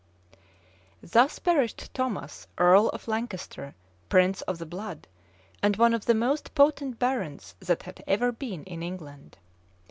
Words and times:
Thus 1.03 1.37
perished 1.37 1.93
Thomas, 1.93 2.47
earl 2.57 2.89
of 2.89 3.07
Lancaster, 3.07 3.75
prince 4.09 4.41
of 4.41 4.57
the 4.57 4.65
blood, 4.65 5.07
and 5.61 5.75
one 5.77 5.93
of 5.93 6.05
the 6.05 6.15
most 6.15 6.55
potent 6.55 6.97
barons 6.97 7.53
that 7.59 7.83
had 7.83 8.03
ever 8.07 8.31
been 8.31 8.63
in 8.63 8.81
England. 8.81 9.37